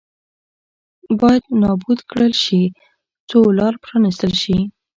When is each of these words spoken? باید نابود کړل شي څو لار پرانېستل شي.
باید 1.19 1.43
نابود 1.61 1.99
کړل 2.09 2.33
شي 2.43 2.61
څو 3.29 3.39
لار 3.57 3.73
پرانېستل 3.83 4.33
شي. 4.43 4.57